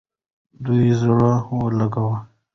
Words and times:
د 0.63 0.65
ده 0.77 0.93
زړه 0.99 1.31
ولګېد. 1.61 2.17